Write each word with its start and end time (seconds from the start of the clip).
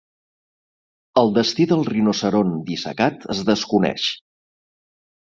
El 1.23 1.29
destí 1.35 1.69
del 1.73 1.87
rinoceront 1.91 2.57
dissecat 2.73 3.31
es 3.37 3.47
desconeix. 3.55 4.11